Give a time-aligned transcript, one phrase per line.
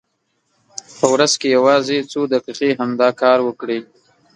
[0.97, 3.79] په ورځ کې یوازې څو دقیقې همدا کار وکړئ.